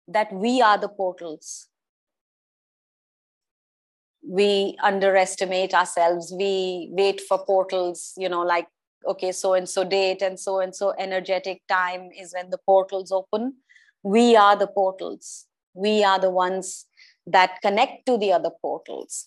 [0.06, 1.66] that we are the portals.
[4.22, 6.32] We underestimate ourselves.
[6.38, 8.68] We wait for portals, you know, like,
[9.06, 13.12] okay, so and so date and so and so energetic time is when the portals
[13.12, 13.54] open
[14.04, 16.86] we are the portals we are the ones
[17.26, 19.26] that connect to the other portals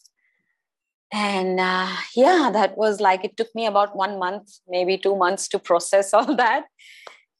[1.12, 5.47] and uh, yeah that was like it took me about one month maybe two months
[5.47, 6.65] to process all that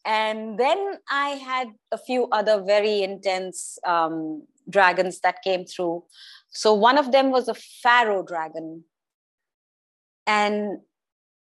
[0.08, 0.80] and then
[1.12, 6.04] i had a few other very intense um, dragons that came through.
[6.50, 8.84] So one of them was a pharaoh dragon.
[10.26, 10.80] And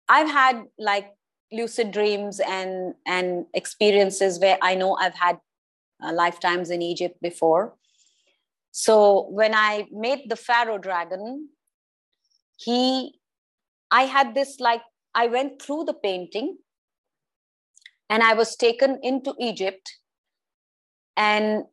[0.08, 1.14] i've had like
[1.52, 5.40] lucid dreams and and experiences where i know i've had
[6.04, 7.76] uh, lifetimes in Egypt before.
[8.72, 11.50] So when I made the Pharaoh dragon,
[12.58, 13.20] he,
[13.92, 14.82] I had this like,
[15.16, 16.58] I went through the painting
[18.10, 19.98] and I was taken into Egypt.
[21.16, 21.66] And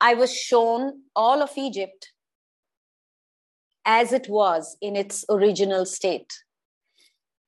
[0.00, 2.12] I was shown all of Egypt
[3.84, 6.32] as it was in its original state.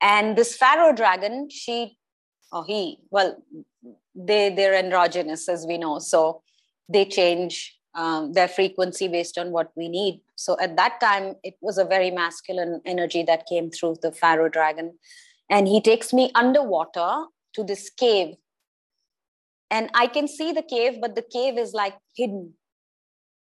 [0.01, 1.97] And this Pharaoh dragon, she,
[2.51, 3.41] or he, well,
[4.13, 5.99] they they're androgynous as we know.
[5.99, 6.41] So
[6.89, 10.21] they change um, their frequency based on what we need.
[10.35, 14.49] So at that time it was a very masculine energy that came through the pharaoh
[14.49, 14.97] dragon.
[15.49, 18.35] And he takes me underwater to this cave.
[19.69, 22.53] And i can see the cave but the cave is like hidden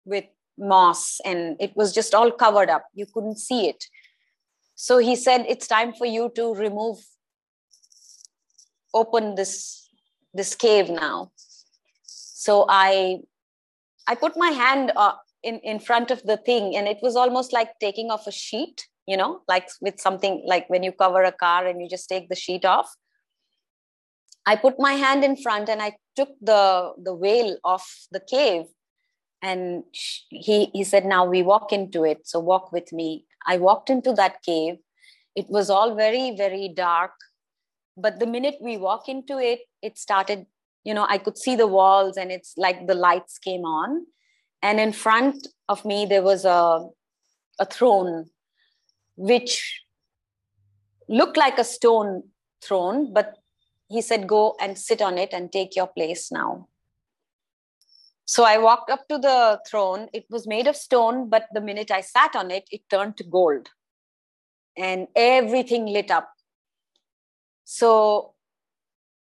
[0.06, 0.26] with
[0.58, 2.86] moss and it was just all covered up.
[2.93, 3.86] You couldn't see it.
[4.76, 6.98] So he said it's time for you to remove
[8.93, 9.89] open this
[10.34, 11.32] this cave now.
[12.04, 13.19] So i
[14.08, 17.54] i put my hand uh, in in front of the thing and it was almost
[17.54, 21.32] like taking off a sheet you know like with something like when you cover a
[21.32, 22.95] car and you just take the sheet off
[24.52, 28.66] i put my hand in front and i took the the veil off the cave.
[29.42, 29.84] And
[30.30, 32.28] he he said now we walk into it.
[32.28, 33.26] So walk with me.
[33.48, 34.76] I walked into that cave.
[35.42, 37.14] It was all very very dark.
[37.96, 40.46] But the minute we walk into it it started
[40.84, 44.06] you know i could see the walls and it's like the lights came on.
[44.62, 46.62] And in front of me there was a
[47.66, 48.26] a throne
[49.32, 49.56] which
[51.22, 52.24] looked like a stone
[52.68, 53.38] throne but
[53.89, 56.67] he said go and sit on it and take your place now
[58.25, 61.91] so i walked up to the throne it was made of stone but the minute
[61.91, 63.69] i sat on it it turned to gold
[64.78, 66.30] and everything lit up
[67.65, 68.34] so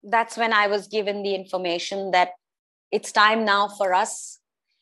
[0.03, 2.33] that's when I was given the information that
[2.91, 4.39] it's time now for us.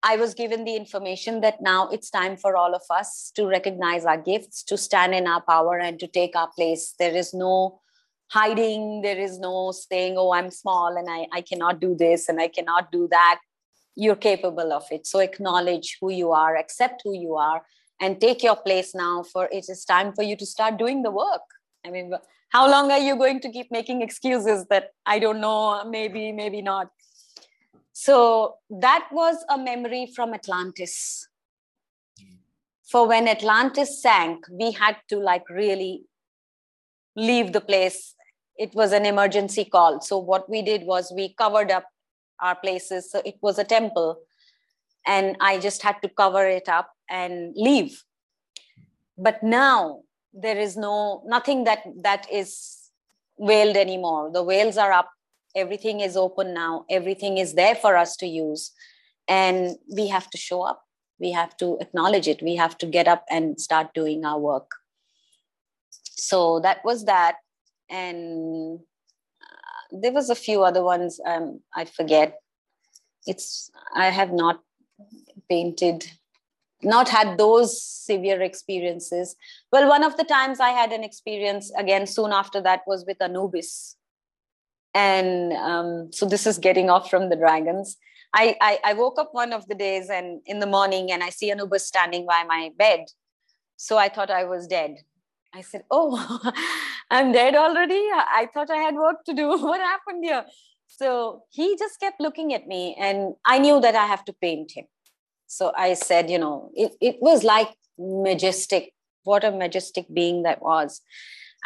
[0.02, 4.04] I was given the information that now it's time for all of us to recognize
[4.04, 6.94] our gifts, to stand in our power, and to take our place.
[6.98, 7.80] There is no
[8.28, 9.02] hiding.
[9.02, 12.48] There is no saying oh i'm small and I, I cannot do this and i
[12.48, 13.40] cannot do that.
[13.94, 15.06] You're capable of it.
[15.06, 17.62] So acknowledge who you are accept who you are
[18.00, 21.10] and take your place now for it is time for you to start doing the
[21.10, 21.42] work.
[21.84, 22.12] I mean
[22.50, 26.62] how long are you going to keep making excuses that i don't know maybe maybe
[26.62, 26.90] not
[28.04, 28.16] so
[28.86, 31.28] that was a memory from atlantis
[32.90, 35.94] for when atlantis sank we had to like really
[37.28, 38.16] leave the place
[38.58, 40.00] it was an emergency call.
[40.00, 41.86] So what we did was we covered up
[42.40, 43.10] our places.
[43.10, 44.18] So it was a temple,
[45.06, 48.02] and I just had to cover it up and leave.
[49.18, 50.00] But now
[50.32, 52.90] there is no nothing that that is
[53.38, 54.30] veiled anymore.
[54.32, 55.10] The veils are up.
[55.56, 56.84] Everything is open now.
[56.90, 58.72] Everything is there for us to use,
[59.26, 60.82] and we have to show up.
[61.18, 62.42] We have to acknowledge it.
[62.42, 64.70] We have to get up and start doing our work.
[66.02, 67.36] So that was that
[67.88, 68.80] and
[69.42, 72.40] uh, there was a few other ones um, i forget
[73.26, 74.60] it's i have not
[75.48, 76.06] painted
[76.82, 79.36] not had those severe experiences
[79.72, 83.20] well one of the times i had an experience again soon after that was with
[83.20, 83.96] anubis
[84.96, 87.96] and um, so this is getting off from the dragons
[88.34, 91.30] I, I, I woke up one of the days and in the morning and i
[91.30, 93.00] see an anubis standing by my bed
[93.76, 94.96] so i thought i was dead
[95.56, 96.52] I said, Oh,
[97.10, 97.94] I'm dead already.
[97.94, 99.48] I thought I had work to do.
[99.68, 100.44] what happened here?
[100.86, 104.72] So he just kept looking at me, and I knew that I have to paint
[104.72, 104.84] him.
[105.46, 108.92] So I said, You know, it, it was like majestic.
[109.24, 111.00] What a majestic being that was.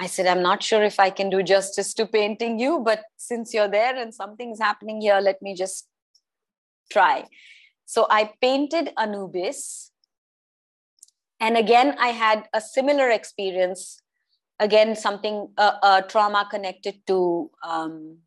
[0.00, 3.52] I said, I'm not sure if I can do justice to painting you, but since
[3.52, 5.86] you're there and something's happening here, let me just
[6.90, 7.26] try.
[7.84, 9.92] So I painted Anubis.
[11.38, 14.00] And again i had a similar experience.
[14.58, 18.18] Again something a, a trauma connected to um,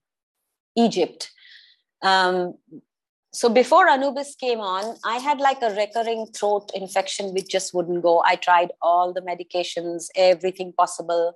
[0.76, 1.32] egypt.
[2.04, 2.56] Um,
[3.32, 8.04] so before anubis came on i had like a recurring throat infection which just wouldn't
[8.04, 8.22] go.
[8.24, 11.34] I tried all the medications everything possible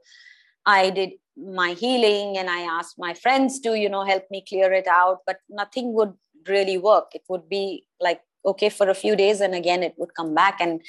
[0.68, 1.12] i did
[1.60, 5.20] my healing and i asked my friends to you know help me clear it out
[5.26, 6.14] but nothing would
[6.48, 10.14] really work it would be like okay for a few days and again it would
[10.16, 10.82] come back and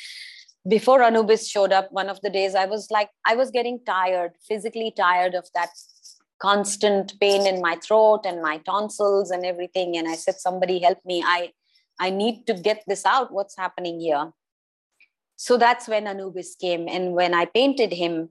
[0.69, 4.33] before Anubis showed up, one of the days I was like, I was getting tired,
[4.47, 5.71] physically tired of that
[6.41, 9.97] constant pain in my throat and my tonsils and everything.
[9.97, 11.23] And I said, somebody help me.
[11.25, 11.53] I,
[11.99, 13.33] I need to get this out.
[13.33, 14.31] What's happening here?
[15.37, 16.89] So that's when Anubis came.
[16.89, 18.29] And when I painted him,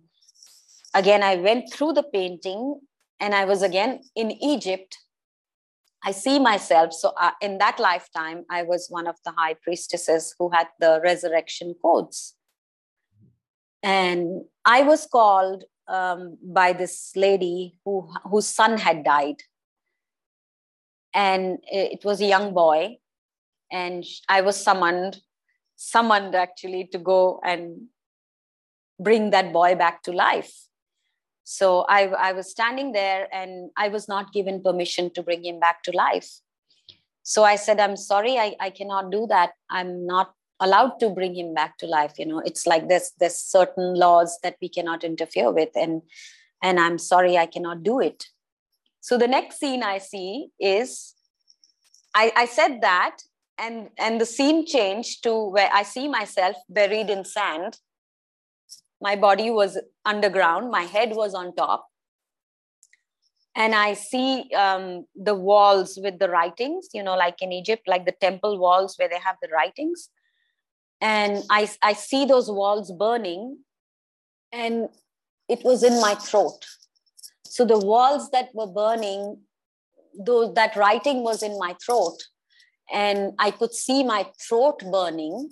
[0.97, 2.79] again, I went through the painting
[3.19, 4.97] and I was again in Egypt
[6.03, 6.93] I see myself.
[6.93, 11.01] So, uh, in that lifetime, I was one of the high priestesses who had the
[11.03, 12.36] resurrection codes.
[13.83, 19.43] And I was called um, by this lady who, whose son had died.
[21.13, 22.97] And it was a young boy.
[23.71, 25.19] And I was summoned,
[25.75, 27.88] summoned actually to go and
[28.99, 30.67] bring that boy back to life
[31.49, 35.62] so I, I was standing there and I was not given permission to bring him
[35.62, 36.29] back to life.
[37.23, 39.52] So I said, I'm sorry, I, I cannot do that.
[39.69, 42.19] I'm not allowed to bring him back to life.
[42.19, 45.69] You know, it's like there's there's certain laws that we cannot interfere with.
[45.73, 46.02] And
[46.62, 48.25] and I'm sorry, I cannot do it.
[49.00, 51.15] So the next scene I see is
[52.13, 53.19] I, I said that
[53.58, 57.79] and and the scene changed to where I see myself buried in sand
[59.02, 60.71] my body was underground.
[60.71, 61.87] My head was on top.
[63.56, 68.06] And i see um, the walls with the writings you know like in egypt like
[68.06, 70.10] the temple walls where they have the writings.
[71.02, 73.60] And i i see those walls burning
[74.52, 74.89] and
[75.50, 76.65] it was in my throat.
[77.45, 79.41] So the walls that were burning
[80.13, 82.17] though that writing was in my throat.
[82.93, 85.50] And i could see my throat burning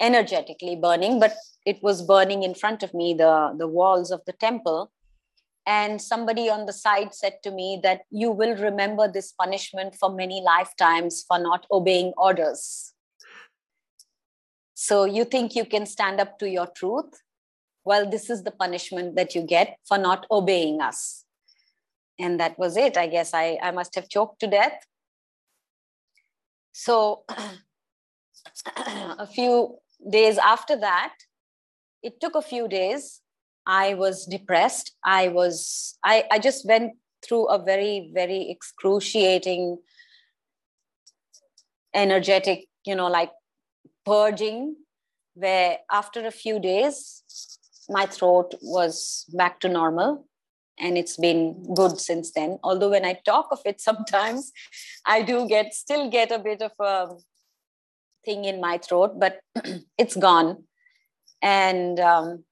[0.00, 1.34] energetically burning but
[1.68, 4.90] it was burning in front of me the the walls of the temple.
[5.66, 10.10] And somebody on the side said to me that you will remember this punishment for
[10.10, 12.94] many lifetimes for not obeying orders.
[14.72, 17.20] So you think you can stand up to your truth?
[17.84, 21.24] Well this is the punishment that you get for not obeying us.
[22.18, 22.96] And that was it.
[22.96, 24.86] I guess i, I must have choked to death.
[26.72, 27.24] So
[28.76, 29.78] a few
[30.10, 31.14] days after that
[32.02, 33.20] it took a few days.
[33.66, 34.92] I was depressed.
[35.04, 36.92] I was i, I just went
[37.26, 39.78] through a very very excruciating
[41.94, 43.32] energetic you know like
[44.06, 44.76] purging
[45.34, 47.22] where after a few days
[47.88, 50.26] my throat was back to normal
[50.78, 52.58] and it's been good since then.
[52.62, 54.52] Although when i talk of it sometimes
[55.06, 57.08] i do get still get a bit of a
[58.28, 59.40] thing in my throat but
[59.98, 60.52] it's gone
[61.42, 62.44] and um,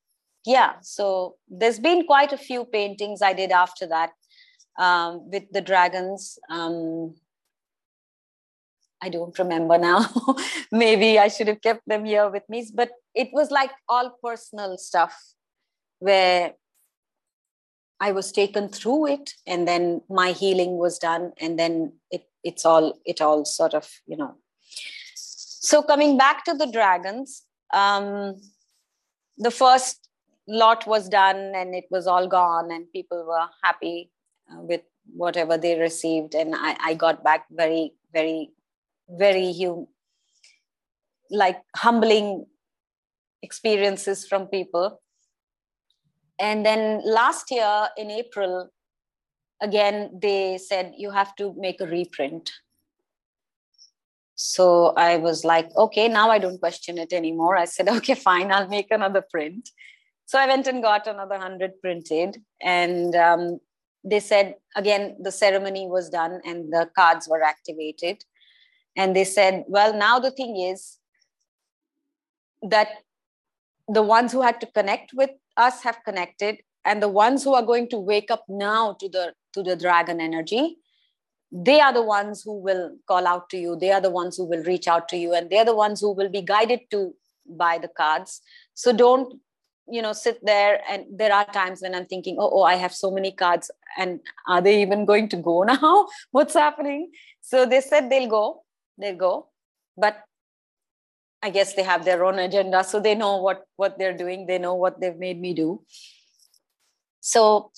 [0.44, 4.10] yeah so there's been quite a few paintings i did after that
[4.78, 7.14] um, with the dragons um,
[9.02, 9.98] i don't remember now
[10.72, 14.78] maybe i should have kept them here with me but it was like all personal
[14.78, 15.16] stuff
[15.98, 16.52] where
[18.00, 22.66] I was taken through it, and then my healing was done, and then it it's
[22.66, 24.34] all it all sort of you know.
[25.66, 27.42] So coming back to the dragons,
[27.74, 28.40] um,
[29.36, 30.08] the first
[30.46, 34.12] lot was done, and it was all gone, and people were happy
[34.48, 38.52] uh, with whatever they received, and I, I got back very very
[39.08, 39.88] very hum-
[41.30, 42.46] like humbling
[43.42, 45.00] experiences from people.
[46.38, 48.70] And then last year in april
[49.60, 52.52] again they said you have to make a reprint
[54.36, 57.56] so i was like okay now i don't question it anymore.
[57.56, 59.70] I said okay fine i'll make another print.
[60.26, 62.38] So i went and got another 100 printed.
[62.62, 63.60] And um,
[64.04, 68.24] they said again the ceremony was done and the cards were activated.
[68.96, 70.98] And they said well now the thing is
[72.62, 72.88] that
[73.88, 76.58] the ones who had to connect with us have connected.
[76.84, 80.20] And the ones who are going to wake up now to the to the dragon
[80.20, 80.76] energy
[81.52, 84.44] they are the ones who will call out to you they are the ones who
[84.44, 87.14] will reach out to you and they're the ones who will be guided to
[87.48, 88.40] by the cards
[88.74, 89.34] so don't
[89.88, 92.92] you know sit there and there are times when i'm thinking oh, oh i have
[92.92, 94.18] so many cards and
[94.48, 98.64] are they even going to go now what's happening so they said they'll go
[98.98, 99.48] they'll go
[99.96, 100.22] but
[101.42, 104.46] I guess they have their own agenda, so they know what what they're doing.
[104.46, 105.82] They know what they've made me do.
[107.20, 107.70] So,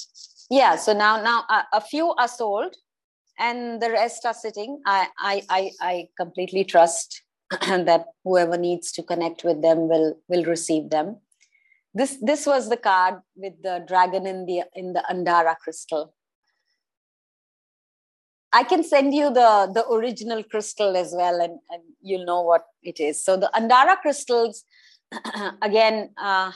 [0.49, 0.77] yeah.
[0.77, 2.75] So now now a, a few are sold,
[3.39, 4.81] and the rest are sitting.
[4.85, 10.45] I I I, I completely trust that whoever needs to connect with them will will
[10.45, 11.19] receive them.
[11.95, 16.15] This this was the card with the dragon in the in the Andara crystal.
[18.53, 22.65] I can send you the the original crystal as well, and, and you'll know what
[22.83, 23.25] it is.
[23.25, 24.65] So the Andara crystals,
[25.63, 26.53] again, uh,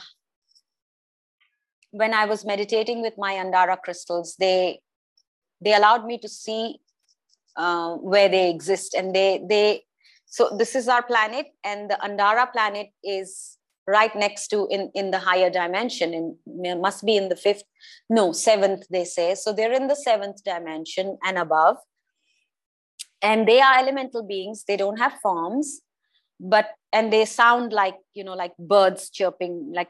[1.91, 4.81] when I was meditating with my Andara crystals, they
[5.63, 6.79] they allowed me to see
[7.55, 9.83] uh, where they exist, and they they.
[10.25, 13.57] So this is our planet, and the Andara planet is
[13.87, 17.63] right next to in in the higher dimension and must be in the fifth
[18.09, 19.35] no seventh they say.
[19.35, 21.77] So they're in the seventh dimension and above.
[23.21, 24.65] And they are elemental beings.
[24.67, 25.81] They don't have forms
[26.43, 29.89] but and they sound like you know like birds chirping like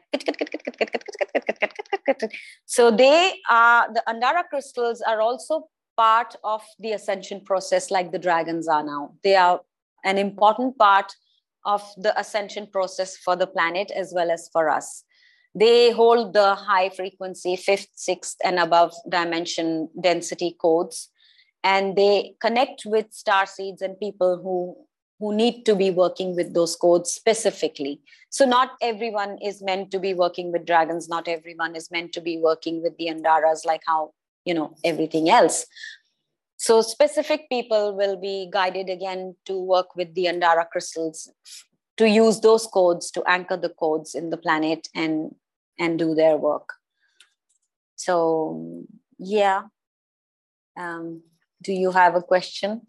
[2.66, 8.18] so they are the andara crystals are also part of the ascension process like the
[8.18, 9.60] dragons are now they are
[10.04, 11.14] an important part
[11.64, 15.04] of the ascension process for the planet as well as for us.
[15.54, 21.10] They hold the high frequency, fifth, sixth, and above dimension density codes,
[21.62, 24.76] and they connect with star seeds and people who
[25.18, 28.00] who need to be working with those codes specifically.
[28.30, 31.08] So not everyone is meant to be working with dragons.
[31.08, 34.12] Not everyone is meant to be working with the andaras, like how
[34.44, 35.66] you know everything else.
[36.56, 41.30] So specific people will be guided again to work with the Andara crystals
[41.96, 45.34] to use those codes to anchor the codes in the planet and
[45.78, 46.74] and do their work.
[47.96, 48.84] So
[49.18, 49.62] yeah.
[50.76, 51.22] Um,
[51.62, 52.86] do you have a question?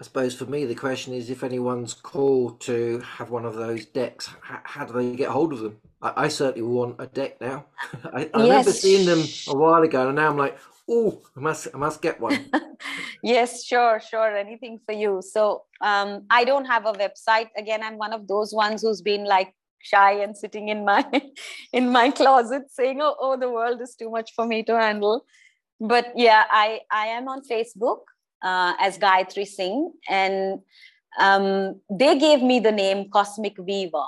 [0.00, 3.84] I suppose for me, the question is if anyone's called to have one of those
[3.84, 5.76] decks, how, do they get hold of them?
[6.00, 7.66] I, I certainly want a deck now.
[8.04, 8.32] I, I yes.
[8.34, 10.56] remember seeing them a while ago, and now I'm like,
[10.88, 12.50] oh, I must, I must get one.
[13.22, 14.34] yes, sure, sure.
[14.34, 15.20] Anything for you.
[15.20, 17.50] So um, I don't have a website.
[17.54, 21.04] Again, I'm one of those ones who's been like shy and sitting in my
[21.74, 25.26] in my closet saying, "Oh, oh, the world is too much for me to handle."
[25.78, 28.00] But yeah, I I am on Facebook
[28.42, 30.60] uh, as Gayatri Singh, and
[31.18, 34.06] um, they gave me the name Cosmic Weaver.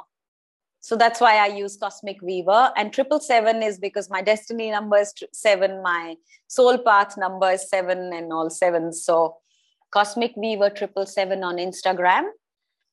[0.80, 2.72] So that's why I use Cosmic Weaver.
[2.76, 6.16] And triple seven is because my destiny number is seven, my
[6.48, 9.04] soul path number is seven, and all sevens.
[9.04, 9.36] So
[9.92, 12.24] Cosmic Weaver triple seven on Instagram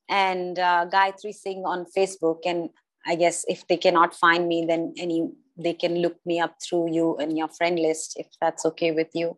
[0.08, 2.38] and uh, Gayatri Singh on Facebook.
[2.44, 2.70] And
[3.06, 6.92] I guess if they cannot find me, then any they can look me up through
[6.92, 9.36] you and your friend list if that's okay with you.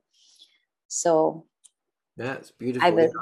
[0.88, 1.46] So
[2.16, 2.86] yeah, it's beautiful.
[2.86, 3.12] I will.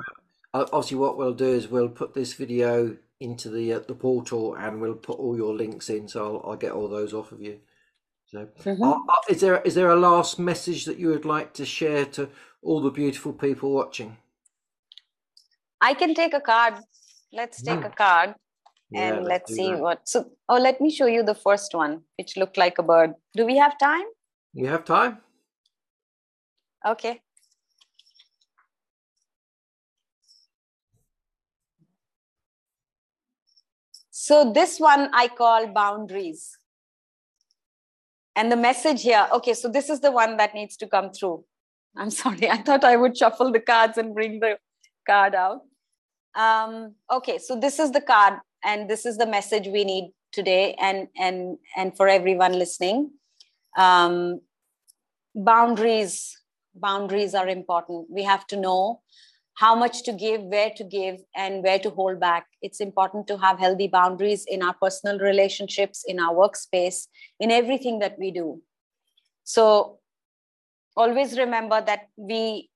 [0.52, 4.80] Obviously, what we'll do is we'll put this video into the uh, the portal, and
[4.80, 6.08] we'll put all your links in.
[6.08, 7.60] So I'll, I'll get all those off of you.
[8.26, 8.82] So, mm-hmm.
[8.82, 12.04] uh, uh, is there is there a last message that you would like to share
[12.06, 12.28] to
[12.62, 14.16] all the beautiful people watching?
[15.80, 16.74] I can take a card.
[17.32, 17.86] Let's take mm.
[17.86, 18.34] a card
[18.92, 19.80] and yeah, let's, let's see that.
[19.80, 20.08] what.
[20.08, 23.14] So, oh, let me show you the first one, which looked like a bird.
[23.36, 24.04] Do we have time?
[24.52, 25.18] You have time.
[26.86, 27.20] Okay.
[34.22, 36.58] So this one I call boundaries.
[38.36, 41.42] And the message here, okay, so this is the one that needs to come through.
[41.96, 44.58] I'm sorry, I thought I would shuffle the cards and bring the
[45.06, 45.62] card out.
[46.34, 50.74] Um, okay, so this is the card, and this is the message we need today,
[50.74, 53.12] and and and for everyone listening.
[53.78, 54.42] Um,
[55.34, 56.38] boundaries,
[56.74, 58.08] boundaries are important.
[58.10, 59.00] We have to know
[59.54, 62.46] how much to give, where to give, and where to hold back.
[62.62, 67.98] It's important to have healthy boundaries in our personal relationships, in our workspace, in everything
[67.98, 68.62] that we do.
[69.44, 69.98] So
[70.96, 72.70] always remember that we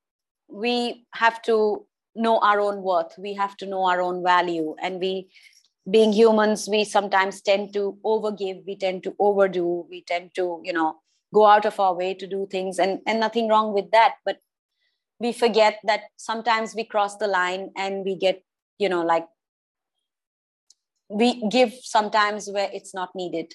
[0.49, 3.15] we have to know our own worth.
[3.19, 5.29] We have to know our own value, and we
[5.91, 10.73] being humans we sometimes tend to overgive we tend to overdo we tend to you
[10.73, 10.97] know
[11.33, 14.39] go out of our way to do things and and nothing wrong with that but
[15.21, 18.43] we forget that sometimes we cross the line and we get
[18.79, 19.27] you know like
[21.09, 23.55] we give sometimes where it's not needed.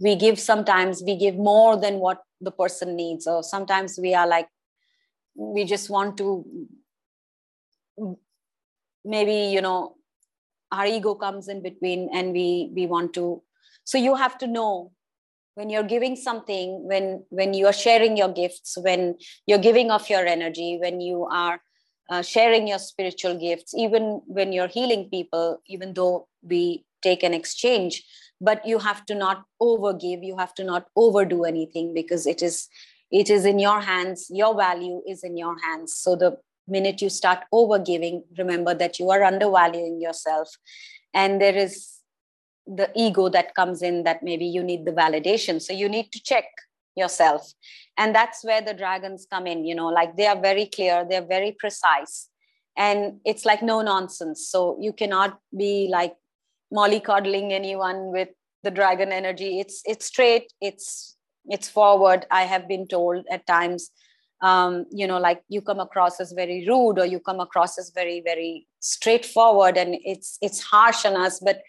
[0.00, 3.26] We give sometimes we give more than what the person needs.
[3.26, 4.48] Or sometimes we are like
[5.34, 6.44] we just want to
[9.04, 9.96] maybe you know
[10.70, 13.42] our ego comes in between and we we want to.
[13.84, 14.92] So you have to know
[15.54, 20.08] when you're giving something when when you are sharing your gifts when you're giving off
[20.10, 21.60] your energy when you are
[22.10, 27.34] uh, sharing your spiritual gifts even when you're healing people even though we take an
[27.34, 28.02] exchange
[28.40, 32.68] but you have to not overgive you have to not overdo anything because it is
[33.12, 35.94] it is in your hands your value is in your hands.
[35.94, 40.48] So the minute you start overgiving remember that you are undervaluing yourself.
[41.12, 42.01] And there is
[42.66, 45.60] the ego that comes in that maybe you need the validation.
[45.60, 46.44] So you need to check
[46.96, 47.52] yourself.
[47.96, 51.26] And that's where the dragons come in you know like they are very clear they're
[51.26, 52.28] very precise.
[52.76, 54.48] And it's like no nonsense.
[54.48, 56.14] So you cannot be like
[56.72, 58.28] mollycoddling anyone with
[58.62, 59.60] the dragon energy.
[59.60, 62.26] It's it's straight it's it's forward.
[62.30, 63.90] I have been told at times
[64.42, 67.90] um, you know like you come across as very rude or you come across as
[67.94, 71.40] very very straightforward and it's it's harsh on us.
[71.40, 71.60] But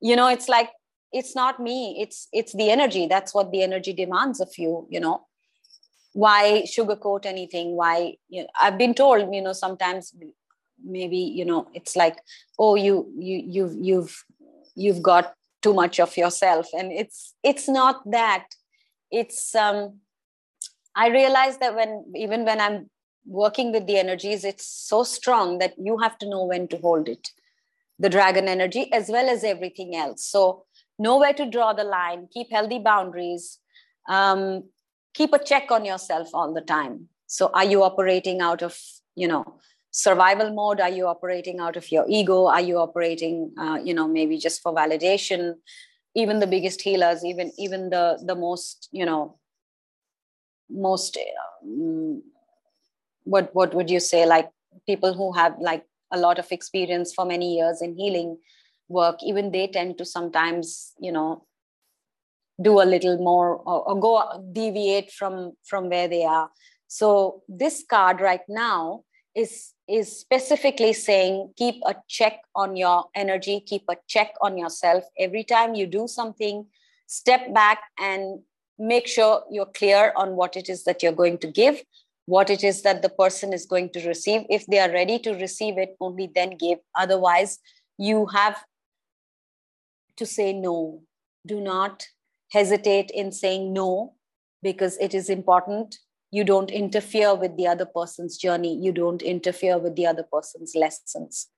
[0.00, 0.70] you know it's like
[1.12, 3.06] it's not me it's it's the energy.
[3.06, 5.22] That's what the energy demands of you you know.
[6.12, 7.76] Why sugarcoat anything?
[7.76, 10.14] Why you know, i've been told you know sometimes
[10.84, 12.18] maybe you know it's like
[12.58, 14.24] oh you you you've you've
[14.74, 16.68] you've got too much of yourself.
[16.76, 18.46] And it's it's not that.
[19.10, 20.00] It's um
[20.98, 22.90] i realize that when even when i'm
[23.26, 27.08] working with the energies it's so strong that you have to know when to hold
[27.08, 27.30] it
[27.98, 30.24] the dragon energy as well as everything else.
[30.24, 30.64] So,
[30.98, 33.58] know where to draw the line, keep healthy boundaries,
[34.08, 34.64] um,
[35.14, 37.08] keep a check on yourself all the time.
[37.26, 38.78] So, are you operating out of,
[39.14, 39.58] you know,
[39.90, 40.80] survival mode?
[40.80, 42.46] Are you operating out of your ego?
[42.46, 45.54] Are you operating, uh, you know, maybe just for validation?
[46.14, 49.38] Even the biggest healers, even even the the most, you know,
[50.70, 51.18] most
[51.62, 52.22] um,
[53.24, 54.50] what what would you say like
[54.86, 58.38] people who have like a lot of experience for many years in healing
[58.88, 61.44] work even they tend to sometimes you know
[62.60, 66.50] do a little more or, or go deviate from from where they are.
[66.88, 69.04] So this card right now
[69.34, 75.04] is is specifically saying keep a check on your energy keep a check on yourself.
[75.18, 76.66] Every time you do something
[77.06, 78.40] step back and
[78.78, 81.82] make sure you're clear on what it is that you're going to give,
[82.28, 84.42] what it is that the person is going to receive.
[84.50, 86.78] If they are ready to receive it, only then give.
[86.94, 87.58] Otherwise,
[87.96, 88.62] you have
[90.18, 91.00] to say no.
[91.46, 92.06] Do not
[92.52, 94.12] hesitate in saying no
[94.62, 95.96] because it is important.
[96.30, 100.74] You don't interfere with the other person's journey, you don't interfere with the other person's
[100.74, 101.48] lessons.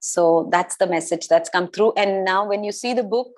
[0.00, 1.92] So that's the message that's come through.
[1.96, 3.30] And now, when you see the book,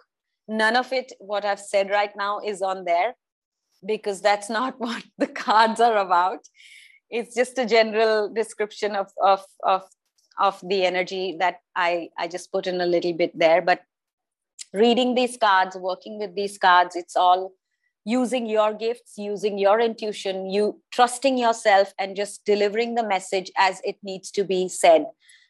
[0.49, 3.12] none of it, what I've said right now, is on there
[3.85, 6.41] because that's not what the cards are about.
[7.11, 9.83] It's just a general description of, of, of,
[10.39, 13.61] of the energy that I, I just put in a little bit there.
[13.61, 13.83] But
[14.72, 17.53] reading these cards, working with these cards, it's all
[18.05, 23.81] using your gifts, using your intuition, you trusting yourself and just delivering the message as
[23.85, 25.07] it needs to be said.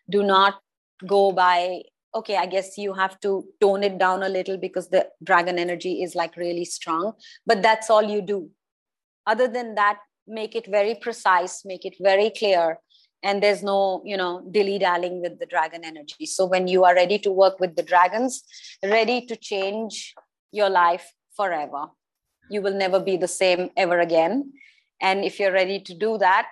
[0.09, 0.61] Do not
[1.07, 1.83] go by
[2.15, 6.03] okay i guess you have to tone it down a little because the dragon energy
[6.03, 7.13] is like really strong
[7.47, 8.51] but that's all you do.
[9.27, 12.79] Other than that make it very precise make it very clear
[13.23, 16.27] and there's no you know dilly dallying with the dragon energy.
[16.27, 18.43] So when you are ready to work with the dragons
[18.83, 20.15] ready to change
[20.53, 21.87] your life forever
[22.51, 24.53] you will never be the same ever again.
[25.01, 26.49] And if you're ready to do that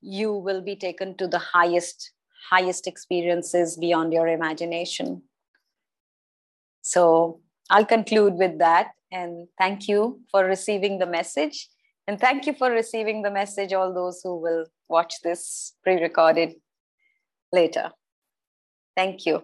[0.00, 2.12] you will be taken to the highest
[2.50, 5.22] highest experiences beyond your imagination.
[6.82, 7.40] So
[7.70, 8.92] I'll conclude with that.
[9.12, 11.68] And thank you for receiving the message.
[12.06, 16.54] And thank you for receiving the message, all those who will watch this pre recorded
[17.52, 17.90] later.
[18.96, 19.42] Thank you.